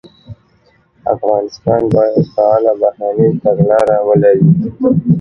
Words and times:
افغانستان 1.13 1.81
باید 1.93 2.19
فعاله 2.33 2.73
بهرنۍ 2.81 3.29
تګلاره 3.43 3.97
ولري. 4.07 4.45